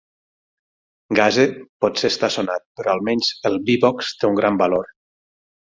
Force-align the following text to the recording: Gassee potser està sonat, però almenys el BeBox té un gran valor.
Gassee 1.19 1.53
potser 1.85 2.11
està 2.15 2.31
sonat, 2.37 2.67
però 2.81 2.95
almenys 2.97 3.33
el 3.53 3.61
BeBox 3.71 4.15
té 4.21 4.33
un 4.33 4.43
gran 4.43 4.63
valor. 4.65 4.93